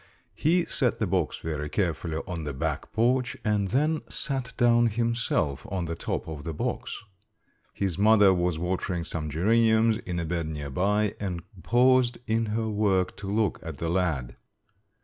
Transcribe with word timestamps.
He 0.33 0.65
set 0.65 0.97
the 0.97 1.05
box 1.05 1.37
very 1.37 1.69
carefully 1.69 2.15
on 2.27 2.43
the 2.43 2.55
back 2.55 2.91
porch 2.91 3.37
and 3.45 3.67
then 3.67 4.01
sat 4.09 4.51
down 4.57 4.87
himself 4.87 5.63
on 5.69 5.85
the 5.85 5.93
top 5.93 6.27
of 6.27 6.43
the 6.43 6.55
box. 6.55 7.03
His 7.71 7.99
mother 7.99 8.33
was 8.33 8.57
watering 8.57 9.03
some 9.03 9.29
geraniums 9.29 9.97
in 9.97 10.19
a 10.19 10.25
bed 10.25 10.47
near 10.47 10.71
by 10.71 11.13
and 11.19 11.43
paused 11.61 12.17
in 12.25 12.47
her 12.47 12.67
work 12.67 13.15
to 13.17 13.29
look 13.31 13.59
at 13.61 13.77
the 13.77 13.89
lad. 13.89 14.37